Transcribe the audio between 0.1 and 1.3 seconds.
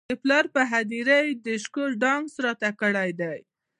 پلار پر هدیره